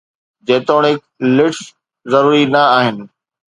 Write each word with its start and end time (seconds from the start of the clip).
جيتوڻيڪ 0.47 0.97
lids 1.35 1.61
ضروري 2.11 2.43
نه 2.53 2.61
آهن 2.77 2.97